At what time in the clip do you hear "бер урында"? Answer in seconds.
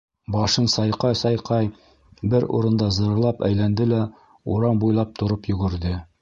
2.31-2.87